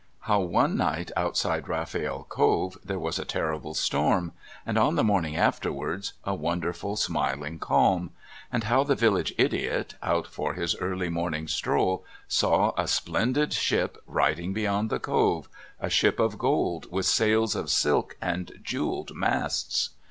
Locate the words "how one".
0.21-0.75